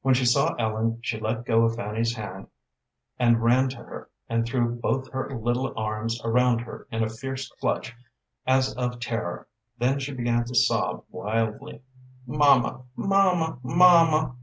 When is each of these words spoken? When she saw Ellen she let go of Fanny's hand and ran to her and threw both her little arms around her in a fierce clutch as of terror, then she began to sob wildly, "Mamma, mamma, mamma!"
When 0.00 0.14
she 0.14 0.24
saw 0.24 0.54
Ellen 0.56 0.98
she 1.02 1.20
let 1.20 1.44
go 1.44 1.62
of 1.64 1.76
Fanny's 1.76 2.16
hand 2.16 2.48
and 3.16 3.44
ran 3.44 3.68
to 3.68 3.76
her 3.76 4.10
and 4.28 4.44
threw 4.44 4.74
both 4.80 5.12
her 5.12 5.30
little 5.38 5.72
arms 5.78 6.20
around 6.24 6.62
her 6.62 6.88
in 6.90 7.04
a 7.04 7.08
fierce 7.08 7.48
clutch 7.60 7.94
as 8.44 8.74
of 8.76 8.98
terror, 8.98 9.46
then 9.78 10.00
she 10.00 10.14
began 10.14 10.44
to 10.46 10.54
sob 10.56 11.04
wildly, 11.10 11.80
"Mamma, 12.26 12.86
mamma, 12.96 13.60
mamma!" 13.62 14.34